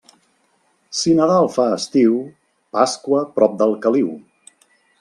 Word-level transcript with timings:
Si 0.99 1.13
Nadal 1.19 1.49
fa 1.57 1.67
estiu, 1.75 2.17
Pasqua 2.79 3.23
prop 3.37 3.57
del 3.61 3.79
caliu. 3.87 4.13